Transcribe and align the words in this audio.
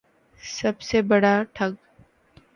سب 0.41 0.81
سے 0.81 1.01
بڑا 1.01 1.33
ٹھگ 1.53 1.73